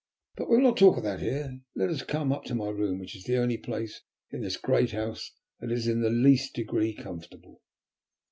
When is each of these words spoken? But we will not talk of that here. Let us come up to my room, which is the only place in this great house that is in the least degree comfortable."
But 0.35 0.49
we 0.49 0.55
will 0.57 0.63
not 0.63 0.77
talk 0.77 0.97
of 0.97 1.03
that 1.03 1.19
here. 1.19 1.59
Let 1.75 1.91
us 1.91 2.01
come 2.01 2.31
up 2.31 2.45
to 2.45 2.55
my 2.55 2.69
room, 2.69 2.97
which 2.97 3.15
is 3.15 3.25
the 3.25 3.37
only 3.37 3.57
place 3.59 4.01
in 4.31 4.41
this 4.41 4.57
great 4.57 4.93
house 4.93 5.31
that 5.59 5.71
is 5.71 5.85
in 5.85 6.01
the 6.01 6.09
least 6.09 6.55
degree 6.55 6.95
comfortable." 6.95 7.61